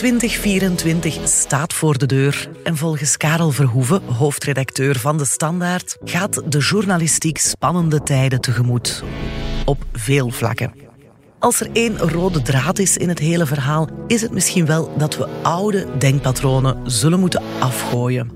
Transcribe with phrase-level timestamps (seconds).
[0.00, 2.48] 2024 staat voor de deur.
[2.64, 9.02] En volgens Karel Verhoeven, hoofdredacteur van De Standaard, gaat de journalistiek spannende tijden tegemoet.
[9.64, 10.74] Op veel vlakken.
[11.38, 15.16] Als er één rode draad is in het hele verhaal, is het misschien wel dat
[15.16, 18.30] we oude denkpatronen zullen moeten afgooien.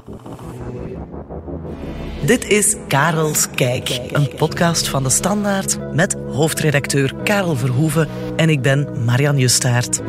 [2.25, 8.62] Dit is Karels Kijk, een podcast van De Standaard met hoofdredacteur Karel Verhoeven en ik
[8.62, 10.01] ben Marian Justaert.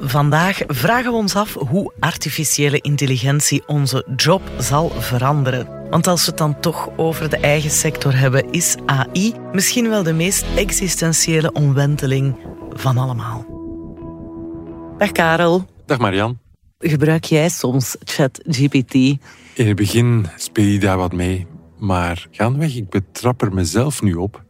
[0.00, 5.90] Vandaag vragen we ons af hoe artificiële intelligentie onze job zal veranderen.
[5.90, 10.02] Want als we het dan toch over de eigen sector hebben, is AI misschien wel
[10.02, 12.36] de meest existentiële omwenteling
[12.70, 13.46] van allemaal.
[14.98, 15.66] Dag Karel.
[15.86, 16.38] Dag Marian.
[16.78, 18.94] Gebruik jij soms ChatGPT?
[19.54, 21.46] In het begin speel je daar wat mee,
[21.78, 24.42] maar gaandeweg, ik betrap er mezelf nu op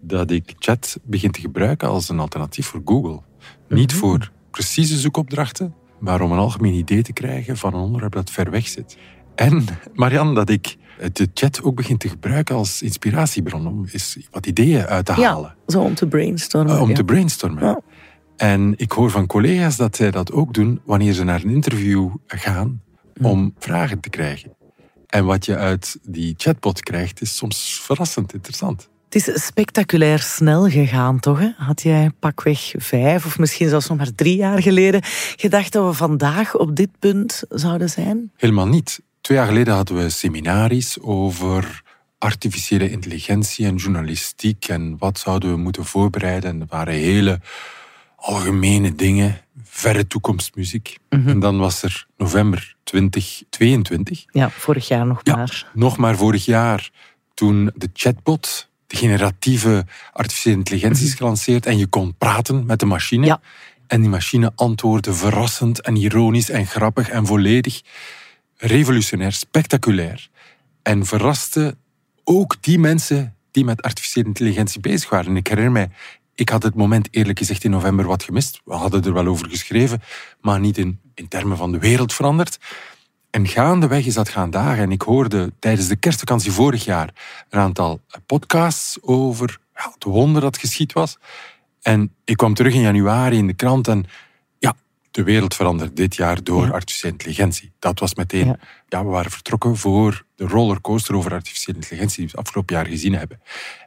[0.00, 3.20] dat ik chat begin te gebruiken als een alternatief voor Google.
[3.68, 4.00] Niet Mhm.
[4.00, 8.50] voor precieze zoekopdrachten, maar om een algemeen idee te krijgen van een onderwerp dat ver
[8.50, 8.96] weg zit.
[9.34, 10.76] En, Marian, dat ik
[11.12, 15.54] de chat ook begin te gebruiken als inspiratiebron om eens wat ideeën uit te halen.
[15.66, 16.74] Ja, zo om te brainstormen.
[16.74, 16.94] Uh, om ja.
[16.94, 17.64] te brainstormen.
[17.64, 17.80] Ja.
[18.36, 22.08] En ik hoor van collega's dat zij dat ook doen wanneer ze naar een interview
[22.26, 22.82] gaan
[23.22, 24.56] om vragen te krijgen.
[25.06, 28.88] En wat je uit die chatbot krijgt is soms verrassend interessant.
[29.10, 31.38] Het is spectaculair snel gegaan, toch?
[31.38, 31.48] Hè?
[31.56, 35.00] Had jij pakweg vijf of misschien zelfs nog maar drie jaar geleden
[35.36, 38.32] gedacht dat we vandaag op dit punt zouden zijn?
[38.36, 39.00] Helemaal niet.
[39.20, 41.82] Twee jaar geleden hadden we seminaries over
[42.18, 46.50] artificiële intelligentie en journalistiek en wat zouden we moeten voorbereiden.
[46.50, 47.40] En dat waren hele
[48.16, 50.98] algemene dingen, verre toekomstmuziek.
[51.08, 54.24] En dan was er november 2022.
[54.30, 55.66] Ja, vorig jaar nog Ja, maar.
[55.74, 56.90] nog maar vorig jaar,
[57.34, 62.86] toen de chatbot, de generatieve artificiële intelligentie is gelanceerd en je kon praten met de
[62.86, 63.26] machine.
[63.26, 63.40] Ja.
[63.86, 67.80] En die machine antwoordde verrassend en ironisch en grappig en volledig.
[68.56, 70.28] Revolutionair, spectaculair.
[70.82, 71.76] En verraste
[72.24, 75.30] ook die mensen die met artificiële intelligentie bezig waren.
[75.30, 75.88] En ik herinner mij,
[76.34, 78.60] ik had het moment eerlijk gezegd in november wat gemist.
[78.64, 80.02] We hadden er wel over geschreven,
[80.40, 82.58] maar niet in, in termen van de wereld veranderd.
[83.30, 84.82] En gaandeweg is dat gaan dagen.
[84.82, 87.10] En ik hoorde tijdens de kerstvakantie vorig jaar
[87.48, 91.18] een aantal podcasts over ja, het wonder dat geschied was.
[91.82, 94.04] En ik kwam terug in januari in de krant en
[94.58, 94.74] ja,
[95.10, 96.72] de wereld verandert dit jaar door Ja.
[96.72, 97.72] artificiële intelligentie.
[97.78, 98.58] Dat was meteen, Ja.
[98.88, 99.04] ja.
[99.04, 103.14] we waren vertrokken voor de rollercoaster over artificiële intelligentie die we het afgelopen jaar gezien
[103.14, 103.40] hebben.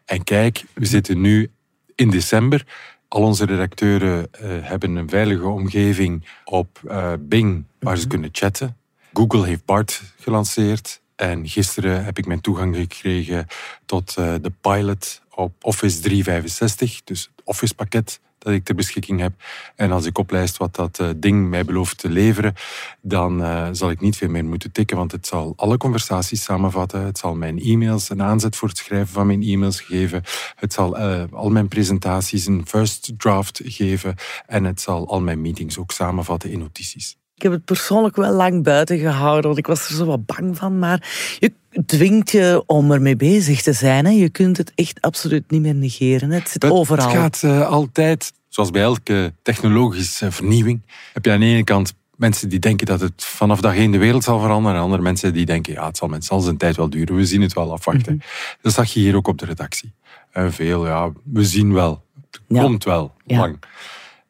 [0.06, 1.52] En kijk, we zitten nu
[1.96, 2.66] in december.
[3.08, 8.78] Al onze redacteuren eh, hebben een veilige omgeving op eh, Bing waar ze kunnen chatten.
[9.14, 11.02] Google heeft BART gelanceerd.
[11.16, 13.48] En gisteren heb ik mijn toegang gekregen
[13.86, 19.20] tot eh, de pilot op Office 365, dus het Office pakket dat ik ter beschikking
[19.20, 19.34] heb.
[19.76, 22.54] En als ik oplijst wat dat eh, ding mij belooft te leveren,
[23.02, 27.06] dan eh, zal ik niet veel meer moeten tikken, want het zal alle conversaties samenvatten.
[27.06, 30.24] Het zal mijn e-mails een aanzet voor het schrijven van mijn e-mails geven.
[30.56, 30.98] Het zal
[31.32, 34.16] al mijn presentaties een first draft geven.
[34.48, 37.18] En het zal al mijn meetings ook samenvatten in notities.
[37.44, 40.58] Ik heb het persoonlijk wel lang buiten gehouden, want ik was er zo wat bang
[40.58, 40.80] van.
[40.80, 41.10] Maar
[41.40, 41.54] je
[41.86, 44.06] dwingt je om ermee bezig te zijn.
[44.06, 44.12] Hè.
[44.12, 46.30] Je kunt het echt absoluut niet meer negeren.
[46.30, 47.10] Het zit Het overal.
[47.10, 50.82] gaat eh, altijd, zoals bij elke technologische vernieuwing,
[51.14, 53.98] heb je aan de ene kant mensen die denken dat het vanaf dag één de
[53.98, 56.90] wereld zal veranderen, en andere mensen die denken, ja, het zal zal zijn tijd wel
[56.90, 58.22] duren, we zien het wel afwachten.
[58.62, 59.94] Dat zag je hier ook op de redactie.
[60.32, 62.04] En veel, ja, we zien wel.
[62.32, 62.62] Het Ja.
[62.64, 63.52] komt wel, Ja.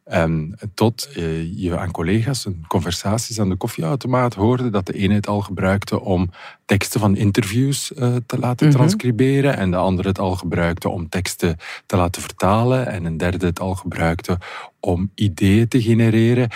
[0.04, 5.14] En tot eh, je aan collega's een conversaties aan de koffieautomaat hoorde dat de ene
[5.14, 6.30] het al gebruikte om
[6.66, 8.76] teksten van interviews eh, te laten Mhm.
[8.76, 13.46] transcriberen en de andere het al gebruikte om teksten te laten vertalen en een derde
[13.46, 14.38] het al gebruikte
[14.80, 16.50] om ideeën te genereren.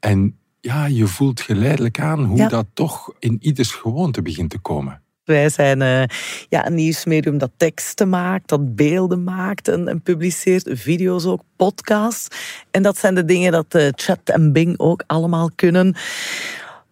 [0.00, 2.48] En ja, je voelt geleidelijk aan hoe Ja.
[2.48, 5.02] dat toch in ieders gewoonte begint te komen.
[5.28, 6.02] Wij zijn eh,
[6.48, 12.28] ja, een nieuwsmedium dat teksten maakt, dat beelden maakt en, en publiceert, video's ook, podcasts.
[12.70, 15.94] En dat zijn de dingen dat eh, Chat en Bing ook allemaal kunnen.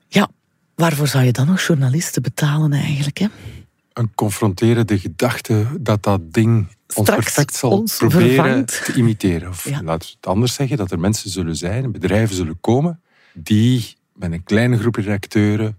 [0.09, 0.29] Ja,
[0.75, 3.19] waarvoor zou je dan nog journalisten betalen eigenlijk?
[3.19, 3.27] Hè?
[3.93, 6.57] Een confronterende gedachte dat dat ding
[6.97, 8.85] ons Straks perfect zal ons proberen vervangt.
[8.85, 9.49] te imiteren.
[9.49, 9.83] Of Ja.
[9.83, 13.01] laten we het anders zeggen, dat er mensen zullen zijn, bedrijven zullen komen,
[13.35, 15.79] die met een kleine groep redacteuren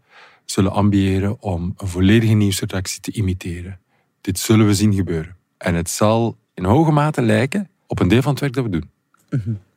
[0.51, 3.79] zullen ambiëren om een volledige nieuwsredactie te imiteren.
[4.21, 5.35] Dit zullen we zien gebeuren.
[5.57, 8.69] En het zal in hoge mate lijken op een deel van het werk dat we
[8.69, 8.89] doen.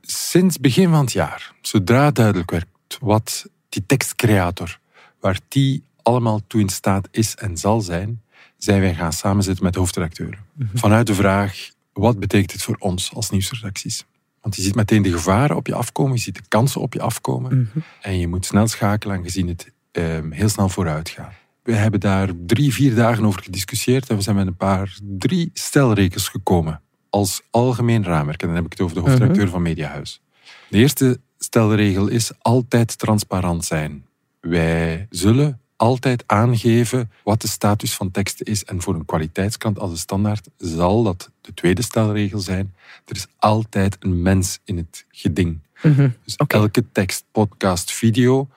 [0.01, 2.67] Sinds begin van het jaar, zodra duidelijk werd
[3.01, 4.79] wat die tekstcreator,
[5.21, 8.23] waar die allemaal toe in staat is en zal zijn,
[8.57, 10.39] zijn wij gaan samenzitten met hoofdredacteuren.
[10.75, 14.05] Vanuit de vraag, wat betekent dit voor ons als nieuwsredacties?
[14.41, 17.01] Want je ziet meteen de gevaren op je afkomen, je ziet de kansen op je
[17.01, 17.61] afkomen.
[17.61, 17.79] Mhm.
[18.01, 21.33] En je moet snel schakelen, aangezien het ehm, heel snel vooruit gaat.
[21.63, 25.51] We hebben daar drie, vier dagen over gediscussieerd en we zijn met een paar, drie
[25.55, 26.81] stelregels gekomen.
[27.11, 28.41] Als algemeen raamwerk.
[28.41, 30.23] En dan heb ik het over de hoofdredacteur van Mediahuis.
[30.69, 34.07] De eerste stelregel is altijd transparant zijn.
[34.41, 38.65] Wij zullen altijd aangeven wat de status van teksten is.
[38.65, 42.75] En voor een kwaliteitskrant als de standaard zal dat de tweede stelregel zijn.
[43.05, 45.61] Er is altijd een mens in het geding.
[46.25, 46.57] Dus Oké.
[46.57, 48.49] elke tekst, podcast, video,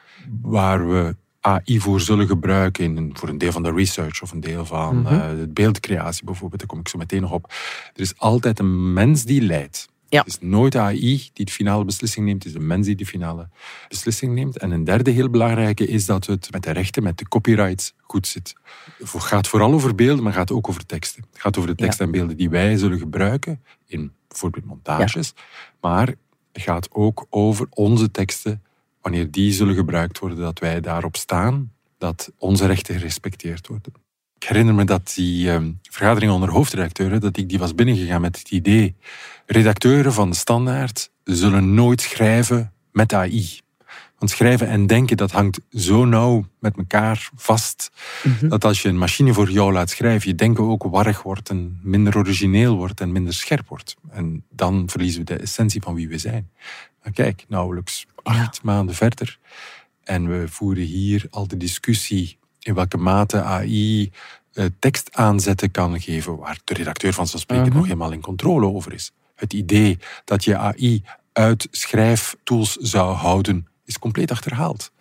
[0.41, 1.15] waar we
[1.45, 4.99] AI voor zullen gebruiken, in voor een deel van de research of een deel van
[5.01, 5.13] Mhm.
[5.13, 7.53] eh, de beeldcreatie bijvoorbeeld, daar kom ik zo meteen nog op.
[7.93, 9.91] Er is altijd een mens die leidt.
[10.09, 10.19] Ja.
[10.19, 13.05] Het is nooit AI die de finale beslissing neemt, het is de mens die de
[13.05, 13.49] finale
[13.89, 14.57] beslissing neemt.
[14.57, 18.27] En een derde heel belangrijke is dat het met de rechten, met de copyrights goed
[18.27, 18.53] zit.
[18.97, 21.23] Het gaat vooral over beelden, maar gaat ook over teksten.
[21.31, 25.33] Het gaat over de teksten en beelden die wij zullen gebruiken in bijvoorbeeld montages.
[25.81, 26.07] Maar
[26.51, 28.63] het gaat ook over onze teksten,
[29.03, 33.93] wanneer die zullen gebruikt worden, dat wij daarop staan, dat onze rechten gerespecteerd worden.
[34.35, 38.37] Ik herinner me dat die ehm, vergadering onder hoofdredacteuren, dat ik die was binnengegaan met
[38.37, 38.95] het idee,
[39.45, 43.61] redacteuren van de Standaard zullen nooit schrijven met AI.
[44.19, 47.91] Want schrijven en denken, dat hangt zo nauw met elkaar vast,
[48.41, 51.79] dat als je een machine voor jou laat schrijven, je denken ook warrig wordt en
[51.81, 53.95] minder origineel wordt en minder scherp wordt.
[54.09, 56.49] En dan verliezen we de essentie van wie we zijn.
[57.03, 59.39] Maar kijk, nauwelijks acht maanden verder.
[60.03, 64.11] En we voeren hier al de discussie in welke mate AI
[64.53, 67.75] eh, tekst aanzetten kan geven, waar de redacteur van zo'n spreken Mhm.
[67.75, 69.11] nog helemaal in controle over is.
[69.35, 71.03] Het idee dat je AI
[71.33, 74.91] uit schrijftools zou houden, is compleet achterhaald.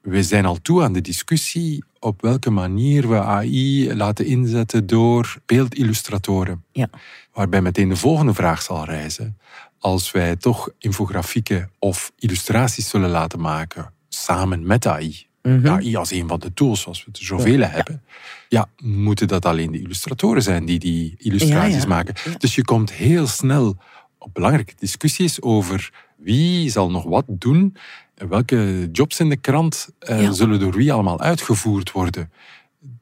[0.00, 5.36] We zijn al toe aan de discussie op welke manier we AI laten inzetten door
[5.46, 6.64] beeldillustratoren.
[6.72, 6.88] Ja.
[7.32, 9.38] Waarbij meteen de volgende vraag zal rijzen.
[9.86, 15.26] Als wij toch infografieken of illustraties zullen laten maken samen met AI.
[15.42, 15.68] Mhm.
[15.68, 18.02] AI als een van de tools, zoals we er zoveel hebben.
[18.48, 21.86] Ja, moeten dat alleen de illustratoren zijn die die illustraties Ja, ja.
[21.86, 22.14] maken?
[22.38, 23.76] Dus je komt heel snel
[24.18, 27.76] op belangrijke discussies over wie zal nog wat doen
[28.14, 32.32] en welke jobs in de krant eh, zullen door wie allemaal uitgevoerd worden.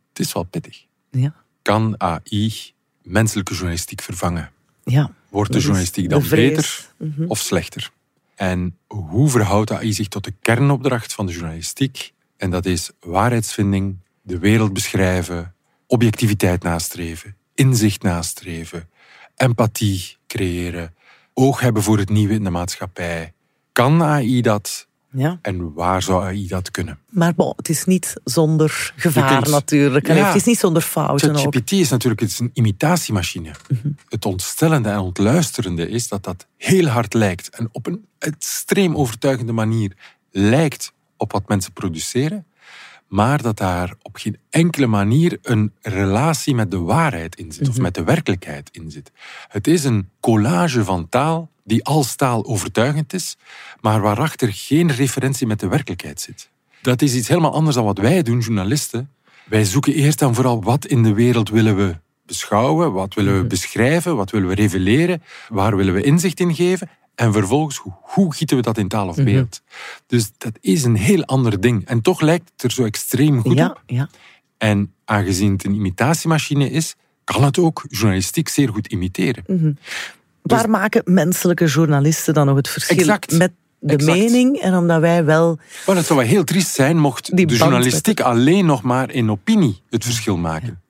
[0.09, 0.85] Het is wel pittig.
[1.11, 1.35] Ja.
[1.63, 2.53] Kan AI
[3.03, 4.51] menselijke journalistiek vervangen?
[4.85, 5.11] ja.
[5.35, 7.25] Wordt de journalistiek dan beter Mhm.
[7.27, 7.91] of slechter?
[8.35, 12.13] En hoe verhoudt AI zich tot de kernopdracht van de journalistiek?
[12.37, 15.55] En dat is waarheidsvinding, de wereld beschrijven,
[15.87, 18.89] objectiviteit nastreven, inzicht nastreven,
[19.37, 20.95] empathie creëren,
[21.33, 23.33] oog hebben voor het nieuwe in de maatschappij.
[23.73, 24.87] Kan AI dat?
[25.17, 25.39] Ja.
[25.43, 26.99] En waar zou AI dat kunnen?
[27.11, 30.09] Maar bon, het is niet zonder gevaar kunt- natuurlijk.
[30.09, 30.27] En Ja.
[30.27, 31.35] Het is niet zonder fouten.
[31.37, 33.51] ChatGPT is natuurlijk het is een imitatiemachine.
[34.09, 39.53] Het ontstellende en ontluisterende is dat dat heel hard lijkt en op een extreem overtuigende
[39.53, 39.93] manier
[40.31, 42.47] lijkt op wat mensen produceren,
[43.09, 47.79] maar dat daar op geen enkele manier een relatie met de waarheid in zit of
[47.79, 49.13] met de werkelijkheid in zit.
[49.49, 53.37] Het is een collage van taal die als taal overtuigend is,
[53.81, 56.51] maar waarachter geen referentie met de werkelijkheid zit.
[56.83, 59.11] Dat is iets helemaal anders dan wat wij doen, journalisten.
[59.45, 61.97] Wij zoeken eerst en vooral wat in de wereld willen we
[62.27, 66.89] beschouwen, wat willen we beschrijven, wat willen we reveleren, waar willen we inzicht in geven
[67.15, 69.63] en vervolgens hoe, gieten we dat in taal of beeld.
[70.07, 71.87] Dus dat is een heel ander ding.
[71.87, 73.83] En toch lijkt het er zo extreem goed ja, op.
[73.87, 74.09] ja.
[74.59, 76.95] En aangezien het een imitatiemachine is,
[77.25, 79.79] kan het ook journalistiek zeer goed imiteren.
[80.45, 83.33] Waar maken menselijke journalisten dan nog het verschil Exact.
[83.33, 84.19] met de Exact.
[84.19, 85.59] mening en omdat wij wel...
[85.87, 89.83] Maar het zou wel heel triest zijn mocht de journalistiek alleen nog maar in opinie
[89.91, 90.83] het verschil maken.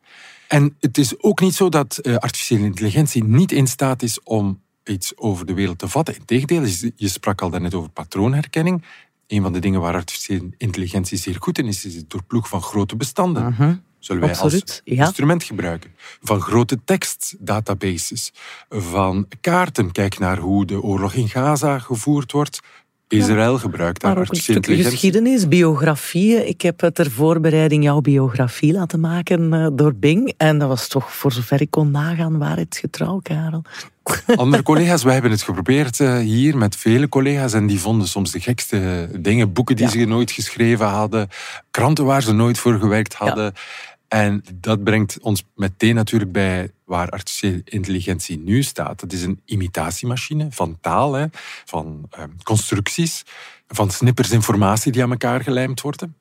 [0.48, 4.60] En het is ook niet zo dat eh, artificiële intelligentie niet in staat is om
[4.84, 6.16] iets over de wereld te vatten.
[6.16, 8.84] Integendeel, je sprak al daarnet over patroonherkenning.
[9.26, 12.62] Een van de dingen waar artificiële intelligentie zeer goed in is, is het doorploegen van
[12.62, 13.82] grote bestanden.
[13.98, 15.04] Zullen wij als ja.
[15.04, 15.94] instrument gebruiken.
[16.22, 18.32] Van grote tekstdatabases,
[18.68, 19.92] van kaarten.
[19.92, 22.60] Kijk naar hoe de oorlog in Gaza gevoerd wordt.
[23.16, 26.48] Israël gebruikt daar Maar ook een stukje geschiedenis, biografieën.
[26.48, 30.34] Ik heb ter voorbereiding jouw biografie laten maken eh, door Bing.
[30.36, 33.62] En dat was toch, voor zover ik kon nagaan, waarheidsgetrouw, Karel.
[34.36, 38.30] Andere collega's, wij hebben het geprobeerd eh, hier met vele collega's en die vonden soms
[38.30, 39.52] de gekste dingen.
[39.52, 39.90] Boeken die Ja.
[39.90, 41.28] ze nooit geschreven hadden,
[41.70, 43.52] kranten waar ze nooit voor gewerkt hadden.
[44.14, 49.00] En dat brengt ons meteen natuurlijk bij waar artificiële intelligentie nu staat.
[49.00, 51.26] Dat is een imitatiemachine van taal, hè,
[51.64, 53.22] van eh, constructies,
[53.68, 56.16] van snippers informatie die aan elkaar gelijmd worden.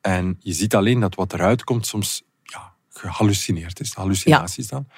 [0.00, 4.88] En je ziet alleen dat wat eruit komt soms ja, gehallucineerd is, hallucinaties dan.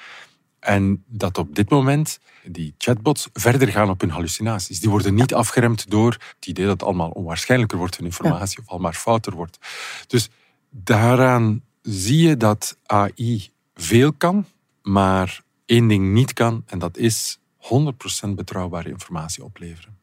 [0.61, 4.80] En dat op dit moment die chatbots verder gaan op hun hallucinaties.
[4.80, 8.68] Die worden niet afgeremd door het idee dat het allemaal onwaarschijnlijker wordt, hun informatie, of
[8.68, 9.58] allemaal fouter wordt.
[10.06, 10.28] Dus
[10.70, 14.44] daaraan zie je dat AI veel kan,
[14.82, 17.38] maar één ding niet kan, en dat is
[18.26, 19.96] 100% betrouwbare informatie opleveren.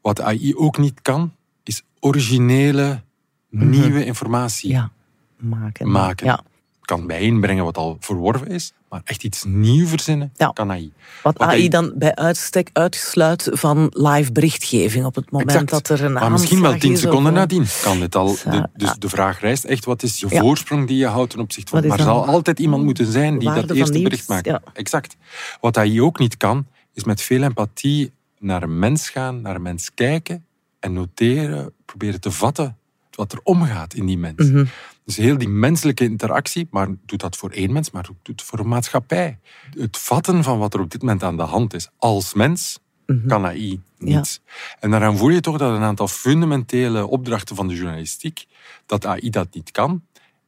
[0.00, 3.02] Wat AI ook niet kan, is originele,
[3.48, 4.92] nieuwe informatie Ja,
[5.36, 5.90] maken.
[5.90, 6.26] maken.
[6.26, 6.44] Ja.
[6.84, 10.48] Kan bijeenbrengen wat al verworven is, maar echt iets nieuw verzinnen Ja.
[10.48, 10.92] kan AI.
[11.22, 15.70] Wat Wat AI dan bij uitstek uitsluit van live berichtgeving op het moment Exact.
[15.70, 18.26] dat er een Maar misschien wel tien of seconden nadien kan het al.
[18.26, 18.96] De, dus ja.
[18.98, 20.40] de vraag rijst echt, wat is je Ja.
[20.40, 21.86] voorsprong die je houdt ten opzichte van...
[21.86, 24.46] Maar er zal altijd iemand moeten zijn die dat eerste bericht maakt.
[24.46, 24.62] Ja.
[24.72, 25.16] Exact.
[25.60, 29.62] Wat AI ook niet kan, is met veel empathie naar een mens gaan, naar een
[29.62, 30.44] mens kijken
[30.80, 32.76] en noteren, proberen te vatten
[33.10, 34.48] wat er omgaat in die mens.
[34.50, 34.64] Mhm.
[35.04, 38.48] Dus heel die menselijke interactie, maar doet dat voor één mens, maar ook doet het
[38.48, 39.38] voor een maatschappij.
[39.78, 43.26] Het vatten van wat er op dit moment aan de hand is als mens, Mhm.
[43.28, 44.40] kan AI niet.
[44.80, 48.46] En daaraan voel je toch dat een aantal fundamentele opdrachten van de journalistiek,
[48.86, 50.02] dat AI dat niet kan.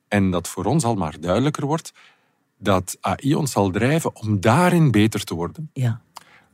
[0.09, 1.93] En dat voor ons al maar duidelijker wordt
[2.59, 5.71] dat AI ons zal drijven om daarin beter te worden.
[5.73, 6.01] Ja.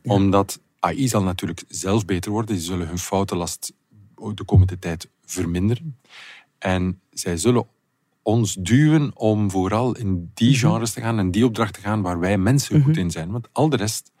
[0.01, 0.13] Ja.
[0.13, 2.55] Omdat AI zal natuurlijk zelf beter worden.
[2.55, 3.73] Die zullen hun foutenlast
[4.15, 5.99] ook de komende tijd verminderen.
[6.57, 7.67] En zij zullen
[8.23, 12.19] ons duwen om vooral in die genres te gaan en die opdrachten te gaan waar
[12.19, 13.31] wij mensen goed in zijn.
[13.31, 14.11] Want al de rest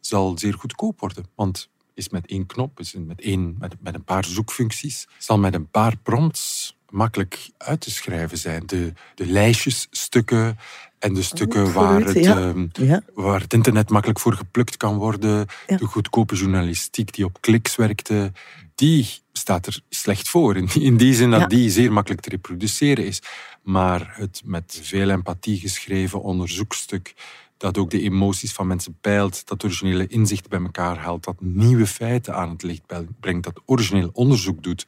[0.00, 1.24] zal zeer goedkoop worden.
[1.34, 5.54] Want is met één knop, is met, één, met, met een paar zoekfuncties, zal met
[5.54, 8.62] een paar prompts makkelijk uit te schrijven zijn.
[8.66, 10.58] De, de lijstjes, stukken
[10.98, 12.36] en de stukken waar het, ja.
[12.36, 13.02] ehm, Ja.
[13.14, 15.46] waar het internet makkelijk voor geplukt kan worden.
[15.66, 15.76] Ja.
[15.76, 18.32] De goedkope journalistiek die op kliks werkte,
[18.74, 20.56] die staat er slecht voor.
[20.56, 21.46] In die, in die zin dat Ja.
[21.46, 23.22] die zeer makkelijk te reproduceren is.
[23.62, 27.14] Maar het met veel empathie geschreven onderzoekstuk,
[27.56, 31.86] dat ook de emoties van mensen peilt, dat originele inzichten bij elkaar haalt, dat nieuwe
[31.86, 32.82] feiten aan het licht
[33.20, 34.86] brengt, dat origineel onderzoek doet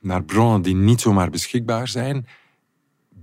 [0.00, 2.26] naar bronnen die niet zomaar beschikbaar zijn,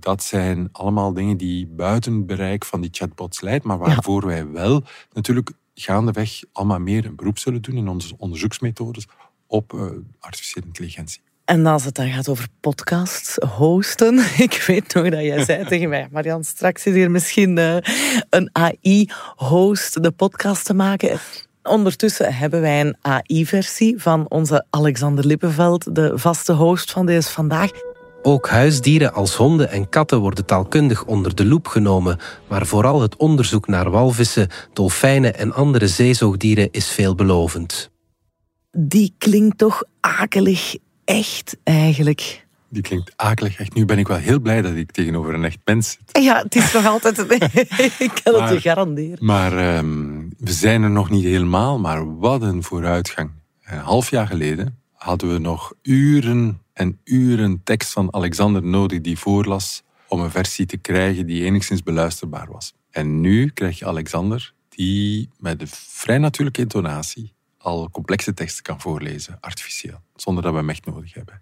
[0.00, 4.50] dat zijn allemaal dingen die buiten het bereik van die chatbots leiden, maar waarvoor wij
[4.50, 4.82] wel
[5.12, 9.06] natuurlijk gaandeweg allemaal meer een beroep zullen doen in onze onderzoeksmethodes
[9.46, 9.80] op eh,
[10.20, 11.20] artificiële intelligentie.
[11.46, 14.18] En als het dan gaat over podcasts, hosten.
[14.38, 17.76] Ik weet nog dat jij zei tegen mij, Marian, straks is hier misschien eh,
[18.30, 21.18] een AI-host de podcast te maken.
[21.62, 27.70] Ondertussen hebben wij een AI-versie van onze Alexander Lippenveld, de vaste host van deze vandaag.
[28.22, 33.16] Ook huisdieren als honden en katten worden taalkundig onder de loep genomen, maar vooral het
[33.16, 37.90] onderzoek naar walvissen, dolfijnen en andere zeezoogdieren is veelbelovend.
[38.78, 42.46] Die klinkt toch akelig echt eigenlijk.
[42.68, 43.58] Die klinkt akelig.
[43.58, 46.22] Echt, nu ben ik wel heel blij dat ik tegenover een echt mens zit.
[46.24, 47.18] Ja, het is nog altijd...
[47.98, 49.18] ik kan het je garanderen.
[49.20, 53.30] Maar ehm, we zijn er nog niet helemaal, maar wat een vooruitgang.
[53.64, 59.18] Een half jaar geleden hadden we nog uren en uren tekst van Alexander nodig die
[59.18, 62.74] voorlas om een versie te krijgen die enigszins beluisterbaar was.
[62.90, 67.34] En nu krijg je Alexander die met een vrij natuurlijke intonatie
[67.66, 71.40] al complexe teksten kan voorlezen, artificieel, zonder dat we hem echt nodig hebben.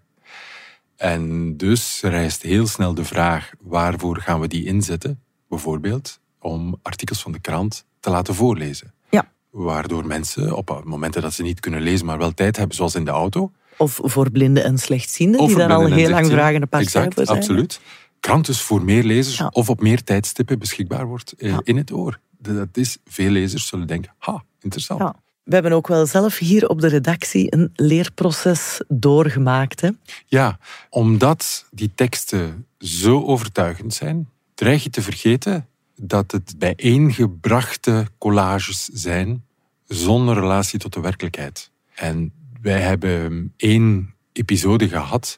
[0.95, 5.19] En dus rijst heel snel de vraag, waarvoor gaan we die inzetten?
[5.49, 8.93] Bijvoorbeeld om artikels van de krant te laten voorlezen.
[9.09, 9.31] Ja.
[9.49, 13.05] Waardoor mensen op momenten dat ze niet kunnen lezen, maar wel tijd hebben, zoals in
[13.05, 13.51] de auto.
[13.77, 17.37] Of voor blinden en slechtzienden, of die daar al heel lang vragende partij Exact, zijn.
[17.37, 17.79] absoluut.
[18.19, 19.47] Krant dus voor meer lezers Ja.
[19.47, 21.61] of op meer tijdstippen beschikbaar wordt eh, Ja.
[21.63, 22.19] in het oor.
[22.37, 24.99] Dat is, veel lezers zullen denken, ha, interessant.
[24.99, 25.15] Ja.
[25.45, 29.81] We hebben ook wel zelf hier op de redactie een leerproces doorgemaakt.
[29.81, 29.89] Hè?
[30.25, 30.59] Ja,
[30.89, 39.43] omdat die teksten zo overtuigend zijn, dreig je te vergeten dat het bijeengebrachte collages zijn
[39.87, 41.71] zonder relatie tot de werkelijkheid.
[41.95, 45.37] En wij hebben één episode gehad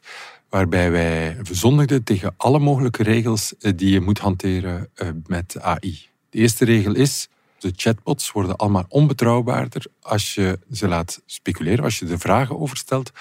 [0.49, 6.07] waarbij wij verzondigden tegen alle mogelijke regels eh, die je moet hanteren eh, met AI.
[6.29, 7.27] De eerste regel is,
[7.59, 12.77] de chatbots worden allemaal onbetrouwbaarder als je ze laat speculeren, als je er vragen over
[12.77, 13.11] stelt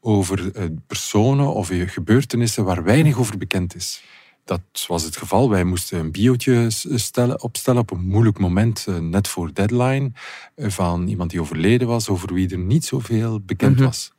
[0.00, 4.02] over eh, personen of gebeurtenissen waar weinig over bekend is.
[4.44, 5.50] Dat was het geval.
[5.50, 10.12] Wij moesten een biootje stellen, opstellen op een moeilijk moment, eh, net voor deadline,
[10.54, 13.84] eh, van iemand die overleden was, over wie er niet zoveel bekend Mhm.
[13.84, 14.12] was.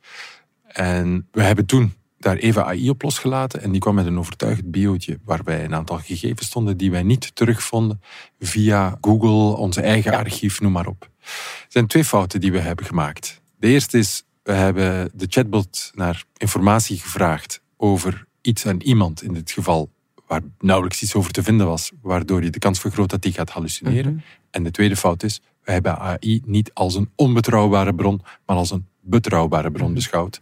[0.66, 4.70] En we hebben toen daar even AI op losgelaten en die kwam met een overtuigend
[4.70, 8.00] biootje waarbij een aantal gegevens stonden die wij niet terugvonden
[8.38, 11.10] via Google, onze eigen archief, noem maar op.
[11.22, 13.40] Er zijn twee fouten die we hebben gemaakt.
[13.58, 19.32] De eerste is, we hebben de chatbot naar informatie gevraagd over iets en iemand, in
[19.32, 19.90] dit geval
[20.26, 23.50] waar nauwelijks iets over te vinden was, waardoor je de kans vergroot dat die gaat
[23.50, 24.12] hallucineren.
[24.12, 24.22] Mhm.
[24.50, 28.70] En de tweede fout is, wij hebben AI niet als een onbetrouwbare bron, maar als
[28.70, 29.94] een betrouwbare bron Mhm.
[29.94, 30.40] beschouwd,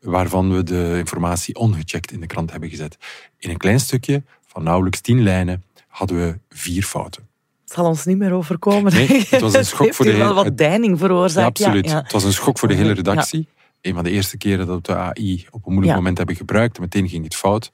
[0.00, 2.96] waarvan we de informatie ongecheckt in de krant hebben gezet.
[3.38, 7.28] In een klein stukje van nauwelijks tien lijnen hadden we vier fouten.
[7.64, 8.92] Het zal ons niet meer overkomen.
[8.92, 11.58] Nee, het was een schok heeft voor de hier wel hele- wat deining veroorzaakt.
[11.58, 11.86] Ja, absoluut.
[11.86, 12.02] Ja, ja.
[12.02, 13.48] Het was een schok voor de hele redactie.
[13.80, 16.76] Een van de eerste keren dat we de AI op een moeilijk moment hebben gebruikt.
[16.76, 17.70] En meteen ging het fout.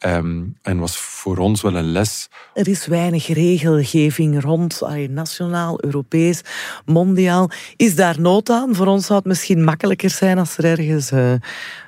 [0.00, 2.28] Ehm, en was voor ons wel een les.
[2.54, 6.40] Er is weinig regelgeving rond, nationaal, Europees,
[6.84, 7.50] mondiaal.
[7.76, 8.74] Is daar nood aan?
[8.74, 11.32] Voor ons zou het misschien makkelijker zijn als er ergens eh,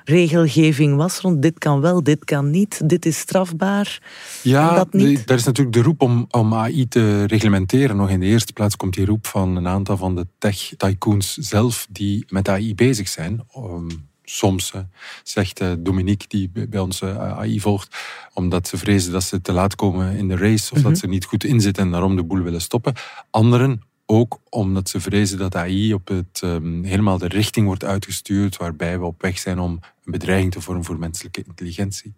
[0.03, 4.01] regelgeving was rond dit kan wel, dit kan niet, dit is strafbaar.
[4.41, 5.27] Ja, dat niet?
[5.27, 7.95] daar is natuurlijk de roep om, om AI te reglementeren.
[7.95, 11.87] Nog in de eerste plaats komt die roep van een aantal van de tech-tycoons zelf
[11.89, 13.45] die met AI bezig zijn.
[13.57, 13.87] Um,
[14.23, 14.81] soms eh,
[15.23, 17.97] zegt eh, Dominique, die bij ons eh, AI volgt,
[18.33, 21.09] omdat ze vrezen dat ze te laat komen in de race of dat ze er
[21.09, 22.93] niet goed in zitten en daarom de boel willen stoppen.
[23.29, 28.57] Anderen ook omdat ze vrezen dat AI op het, ehm, helemaal de richting wordt uitgestuurd
[28.57, 32.13] waarbij we op weg zijn om een bedreiging te vormen voor menselijke intelligentie.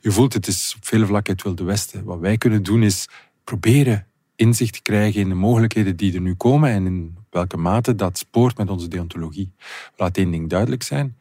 [0.00, 2.04] Je voelt het is op vele vlakken het Wilde Westen.
[2.04, 3.08] Wat wij kunnen doen is
[3.44, 4.06] proberen
[4.36, 8.18] inzicht te krijgen in de mogelijkheden die er nu komen en in welke mate dat
[8.18, 9.52] spoort met onze deontologie.
[9.96, 11.16] Laat één ding duidelijk zijn.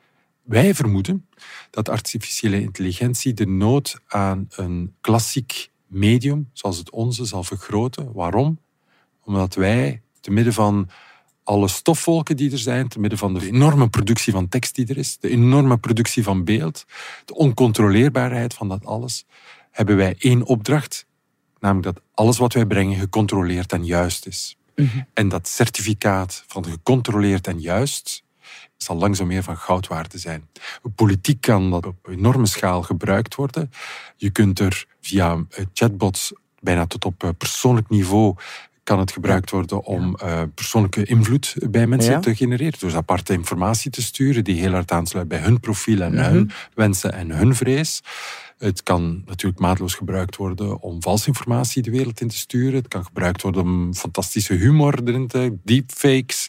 [0.51, 1.29] Wij vermoeden
[1.69, 8.13] dat artificiële intelligentie de nood aan een klassiek medium, zoals het onze, zal vergroten.
[8.13, 8.59] Waarom?
[9.23, 10.89] Omdat wij, te midden van
[11.43, 14.97] alle stofwolken die er zijn, te midden van de enorme productie van tekst die er
[14.97, 16.85] is, de enorme productie van beeld,
[17.25, 19.25] de oncontroleerbaarheid van dat alles,
[19.71, 21.05] hebben wij één opdracht,
[21.59, 24.57] namelijk dat alles wat wij brengen gecontroleerd en juist is.
[25.13, 28.23] En dat certificaat van gecontroleerd en juist
[28.77, 30.49] zal langzaam meer van goud waard zijn.
[30.95, 33.71] Politiek kan dat op enorme schaal gebruikt worden.
[34.17, 38.35] Je kunt er via eh, chatbots bijna tot op eh, persoonlijk niveau
[38.83, 42.19] kan het gebruikt worden om eh, persoonlijke invloed bij mensen Ja.
[42.19, 42.79] te genereren.
[42.79, 46.31] Dus aparte informatie te sturen die heel hard aansluit bij hun profiel en Mhm.
[46.31, 48.01] hun wensen en hun vrees.
[48.57, 52.73] Het kan natuurlijk maatloos gebruikt worden om valse informatie de wereld in te sturen.
[52.73, 55.57] Het kan gebruikt worden om fantastische humor erin te...
[55.63, 56.47] Deepfakes.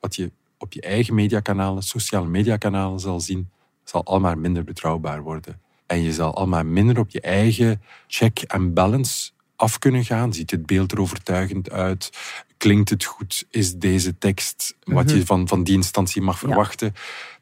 [0.00, 3.50] Wat je op je eigen mediakanalen, sociale mediakanalen zal zien,
[3.84, 5.60] zal allemaal minder betrouwbaar worden.
[5.86, 10.32] En je zal allemaal minder op je eigen check en balance af kunnen gaan.
[10.32, 12.10] Ziet het beeld er overtuigend uit?
[12.56, 13.44] Klinkt het goed?
[13.50, 16.94] Is deze tekst wat je van, van die instantie mag verwachten?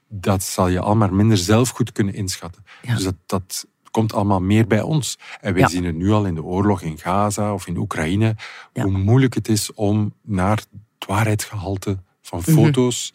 [0.08, 2.64] Dat zal je allemaal minder zelf goed kunnen inschatten.
[2.82, 2.94] Ja.
[2.94, 5.18] Dus dat, dat komt allemaal meer bij ons.
[5.40, 5.68] En wij Ja.
[5.68, 8.36] zien het nu al in de oorlog in Gaza of in Oekraïne,
[8.72, 11.98] hoe moeilijk het is om naar het waarheidsgehalte
[12.30, 13.12] van foto's,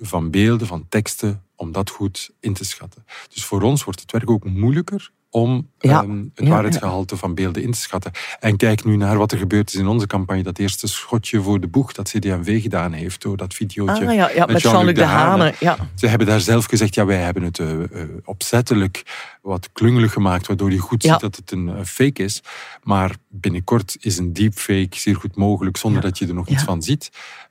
[0.00, 3.04] van beelden, van teksten, om dat goed in te schatten.
[3.34, 6.02] Dus voor ons wordt het werk ook moeilijker om Ja.
[6.02, 8.12] ehm, het Ja, waarheidsgehalte van beelden in te schatten.
[8.40, 10.42] En kijk nu naar wat er gebeurd is in onze campagne.
[10.42, 14.30] Dat eerste schotje voor de boeg dat CD&V gedaan heeft door dat videootje Ah, ja,
[14.30, 15.54] ja, met Jean-Luc de Hane.
[15.94, 19.02] Ze hebben daar zelf gezegd, ja, wij hebben het eh, eh, opzettelijk
[19.42, 22.42] wat klungelig gemaakt, waardoor je goed ziet dat het een eh, fake is.
[22.82, 26.82] Maar binnenkort is een deepfake zeer goed mogelijk, zonder dat je er nog iets van
[26.82, 27.10] ziet.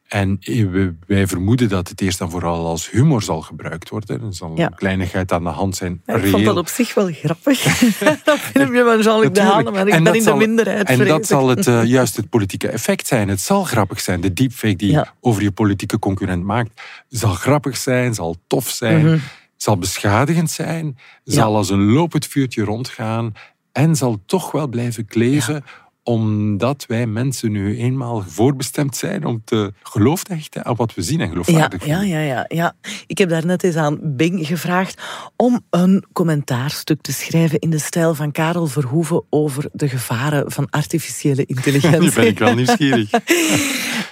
[0.10, 0.66] En eh,
[1.08, 4.22] wij vermoeden dat het eerst en vooral als humor zal gebruikt worden.
[4.22, 4.66] Er zal Ja.
[4.66, 6.02] een kleinigheid aan de hand zijn.
[6.06, 6.32] Ja, ik reëel.
[6.32, 7.64] vond dat op zich wel grappig.
[8.24, 9.42] dat filmpje van Jean-Luc de.
[9.42, 10.88] Hane, maar ik En ben dat in de minderheid.
[10.90, 13.28] En dat zal het, eh, juist het politieke effect zijn.
[13.30, 14.22] Het zal grappig zijn.
[14.22, 15.00] De deepfake die Ja.
[15.00, 19.18] je over je politieke concurrent maakt, zal grappig zijn, zal tof zijn, Mhm.
[19.58, 23.34] zal beschadigend zijn, zal als een lopend vuurtje rondgaan
[23.72, 25.64] en zal toch wel blijven kleven
[26.10, 31.02] omdat wij mensen nu eenmaal voorbestemd zijn om te geloof te hechten aan wat we
[31.02, 32.18] zien en Ja, geloofwaardig ja, vinden.
[32.18, 32.76] ja, ja, ja.
[33.08, 35.02] Ik heb daarnet eens aan Bing gevraagd
[35.36, 40.70] om een commentaarstuk te schrijven in de stijl van Karel Verhoeven over de gevaren van
[40.70, 42.14] artificiële Nu intelligentie.
[42.14, 43.10] ben ik wel nieuwsgierig.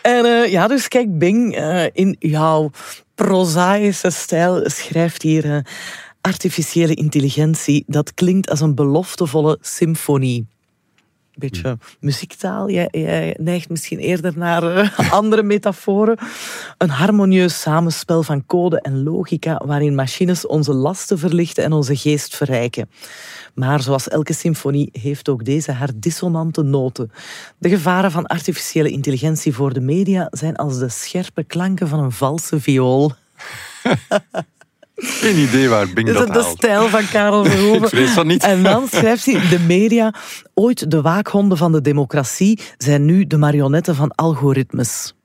[0.02, 2.70] En eh, ja, dus kijk, Bing, eh, in jouw
[3.16, 5.60] prozaïsche stijl schrijft hier eh,
[6.22, 7.84] artificiële intelligentie.
[7.88, 10.48] Dat klinkt als een beloftevolle symfonie.
[11.38, 12.70] Beetje muziektaal.
[12.70, 16.18] Jij, jij neigt misschien eerder naar eh, andere metaforen.
[16.78, 22.36] Een harmonieus samenspel van code en logica waarin machines onze lasten verlichten en onze geest
[22.36, 22.90] verrijken.
[23.54, 27.12] Maar zoals elke symfonie heeft ook deze haar dissonante noten.
[27.58, 32.12] De gevaren van artificiële intelligentie voor de media zijn als de scherpe klanken van een
[32.12, 33.12] valse viool.
[35.00, 36.58] Geen idee waar Bing Is dat het de haalt.
[36.58, 37.82] stijl van Karel Verhoeven?
[37.84, 38.44] Ik vrees van niet.
[38.44, 40.14] En dan schrijft hij, de media,
[40.54, 45.16] ooit de waakhonden van de democratie, zijn nu de marionetten van algoritmes.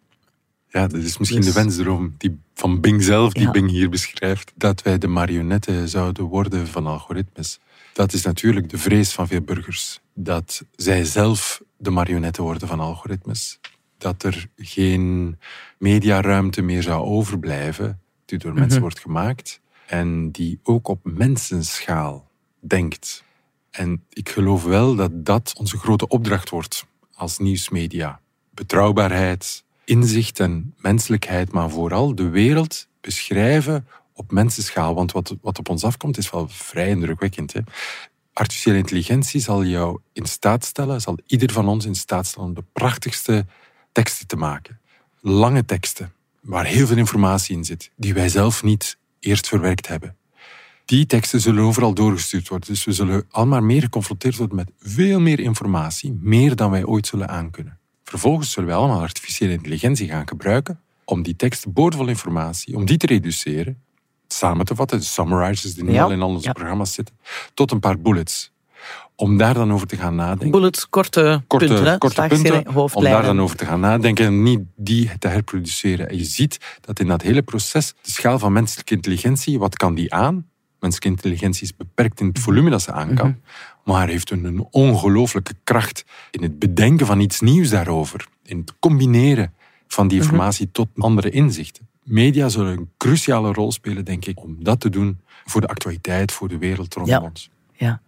[0.68, 3.50] Ja, dat is misschien Dus- de wensdroom die, van Bing zelf, die Ja.
[3.50, 4.52] Bing hier beschrijft.
[4.54, 7.58] Dat wij de marionetten zouden worden van algoritmes.
[7.92, 10.00] Dat is natuurlijk de vrees van veel burgers.
[10.14, 13.61] dat zij zelf de marionetten worden van algoritmes.
[13.98, 15.38] Dat er geen
[15.78, 19.61] mediaruimte meer zou overblijven die door mensen wordt gemaakt
[19.92, 23.24] en die ook op mensenschaal denkt.
[23.70, 28.20] En ik geloof wel dat dat onze grote opdracht wordt als nieuwsmedia.
[28.50, 34.94] Betrouwbaarheid, inzicht en menselijkheid, maar vooral de wereld beschrijven op mensenschaal.
[34.94, 37.52] Want wat, wat op ons afkomt is wel vrij indrukwekkend.
[37.52, 37.61] Hè?
[38.33, 42.55] Artificiële intelligentie zal jou in staat stellen, zal ieder van ons in staat stellen om
[42.55, 43.46] de prachtigste
[43.92, 44.81] teksten te maken.
[45.20, 50.16] Lange teksten, waar heel veel informatie in zit, die wij zelf niet eerst verwerkt hebben.
[50.85, 52.68] Die teksten zullen overal doorgestuurd worden.
[52.68, 57.06] Dus we zullen allemaal meer geconfronteerd worden met veel meer informatie, meer dan wij ooit
[57.06, 57.78] zullen aankunnen.
[58.04, 62.96] Vervolgens zullen wij allemaal artificiële intelligentie gaan gebruiken om die teksten boordevol informatie, om die
[62.96, 63.82] te reduceren,
[64.28, 66.52] samen te vatten, de summarizers die nu Ja, al in al onze ja.
[66.52, 67.18] programma's zitten,
[67.54, 68.52] tot een paar bullets.
[69.16, 73.22] Om daar dan over te gaan nadenken Bullets, korte, korte, punten, korte punten, om daar
[73.22, 76.09] dan over te gaan nadenken en niet die te herproduceren.
[76.09, 79.94] En je ziet dat in dat hele proces de schaal van menselijke intelligentie, wat kan
[79.94, 80.46] die aan?
[80.81, 83.37] Menselijke intelligentie is beperkt in het volume dat ze aan kan, Mhm.
[83.85, 89.53] maar heeft een, ongelooflijke kracht in het bedenken van iets nieuws daarover, in het combineren
[89.88, 90.14] van Mhm.
[90.14, 91.88] die informatie tot andere inzichten.
[92.05, 96.33] Media zullen een cruciale rol spelen, denk ik, om dat te doen voor de actualiteit,
[96.33, 97.20] voor de wereld rondom Ja.
[97.20, 97.51] ons.
[97.77, 98.01] Ja.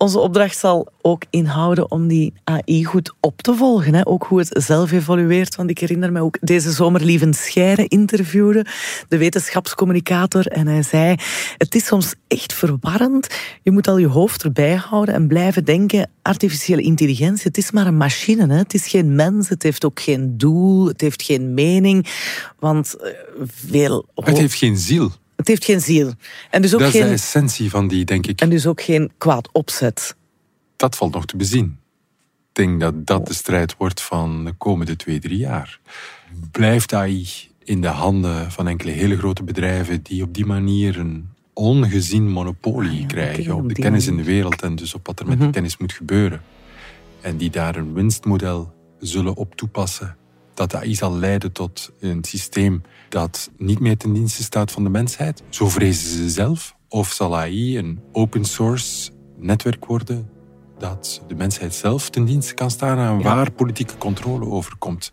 [0.00, 3.94] Onze opdracht zal ook inhouden om die AI goed op te volgen.
[3.94, 4.06] Hè?
[4.06, 5.56] Ook hoe het zelf evolueert.
[5.56, 8.66] Want ik herinner me ook deze zomer Lieven Scheire interviewde,
[9.08, 10.46] de wetenschapscommunicator.
[10.46, 11.16] En hij zei,
[11.56, 13.26] het is soms echt verwarrend.
[13.62, 17.86] Je moet al je hoofd erbij houden en blijven denken, artificiële intelligentie, het is maar
[17.86, 18.46] een machine.
[18.46, 18.58] Hè?
[18.58, 22.06] Het is geen mens, het heeft ook geen doel, het heeft geen mening.
[22.58, 23.12] Want eh,
[23.44, 24.08] veel...
[24.14, 25.12] Het heeft geen ziel.
[25.38, 26.12] Het heeft geen ziel.
[26.50, 27.12] En dus ook Dat is de geen...
[27.12, 28.40] essentie van die, denk ik.
[28.40, 30.16] En dus ook geen kwaad opzet.
[30.76, 31.78] dat valt nog te bezien.
[32.48, 35.80] Ik denk dat dat de strijd wordt van de komende twee, drie jaar.
[36.50, 37.26] Blijft AI
[37.64, 42.90] in de handen van enkele hele grote bedrijven die op die manier een ongezien monopolie
[42.90, 45.26] Ah ja, krijgen op de die kennis in de wereld en dus op wat er
[45.26, 45.46] met Mhm.
[45.46, 46.42] de kennis moet gebeuren.
[47.20, 50.16] En die daar een winstmodel zullen op toepassen.
[50.58, 54.90] Dat AI zal leiden tot een systeem dat niet meer ten dienste staat van de
[54.90, 55.42] mensheid.
[55.48, 56.74] Zo vrezen ze zelf.
[56.88, 60.28] Of zal AI een open source netwerk worden
[60.78, 63.34] dat de mensheid zelf ten dienste kan staan en Ja.
[63.34, 65.12] waar politieke controle over komt.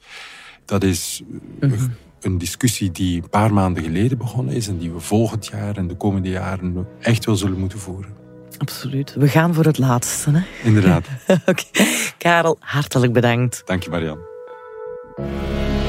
[0.66, 1.24] Dat is
[1.60, 1.88] eh, Mhm.
[2.22, 5.88] een discussie die een paar maanden geleden begonnen is en die we volgend jaar en
[5.88, 8.14] de komende jaren echt wel zullen moeten voeren.
[8.58, 9.14] Absoluut.
[9.14, 10.32] We gaan voor het laatste.
[10.32, 10.42] Hè?
[10.64, 11.08] Inderdaad.
[11.46, 11.64] Oké.
[12.18, 13.62] Karel, hartelijk bedankt.
[13.66, 14.34] Dank je,
[15.18, 15.85] Marian.